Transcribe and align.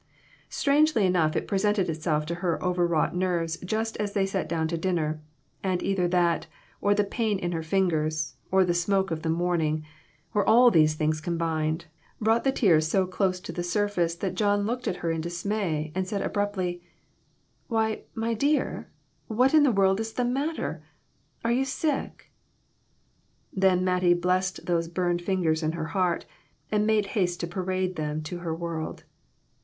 Strangely 0.49 1.05
enough 1.05 1.35
it 1.35 1.47
presented 1.47 1.87
itself 1.87 2.25
to 2.25 2.33
her 2.41 2.57
overwrought 2.63 3.15
nerves 3.15 3.57
just 3.57 3.95
as 3.97 4.13
they 4.13 4.25
sat 4.25 4.49
down 4.49 4.67
to 4.69 4.75
dinner; 4.75 5.21
and 5.61 5.83
either 5.83 6.07
that, 6.07 6.47
or 6.81 6.95
the 6.95 7.03
pain 7.03 7.37
in 7.37 7.51
her 7.51 7.61
fingers, 7.61 8.33
or 8.49 8.65
the 8.65 8.73
smoke 8.73 9.11
of 9.11 9.21
the 9.21 9.29
morning, 9.29 9.85
or 10.33 10.43
all 10.43 10.71
these 10.71 10.95
things 10.95 11.21
combined, 11.21 11.85
brought 12.19 12.43
the 12.43 12.51
tears 12.51 12.87
so 12.87 13.05
close 13.05 13.39
to 13.41 13.51
the 13.51 13.61
sur 13.61 13.87
face 13.87 14.15
that 14.15 14.33
John 14.33 14.65
looked 14.65 14.87
at 14.87 14.95
her 15.05 15.11
in 15.11 15.21
dismay, 15.21 15.91
and 15.93 16.07
said 16.07 16.23
abruptly" 16.23 16.81
Why, 17.67 18.01
my 18.15 18.33
dear, 18.33 18.89
what 19.27 19.53
in 19.53 19.61
the 19.61 19.71
world 19.71 19.99
is 19.99 20.13
the 20.13 20.25
mat 20.25 20.55
ter? 20.55 20.81
Are 21.45 21.51
you 21.51 21.63
sick?" 21.63 22.31
Then 23.53 23.85
Mattie 23.85 24.15
blessed 24.15 24.65
those 24.65 24.87
burned 24.87 25.21
fingers 25.21 25.61
in 25.61 25.73
her 25.73 25.89
heart, 25.93 26.25
and 26.71 26.87
made 26.87 27.05
haste 27.13 27.39
to 27.41 27.45
parade 27.47 27.97
them 27.97 28.23
to 28.23 28.39
her 28.39 28.55
world. 28.55 29.03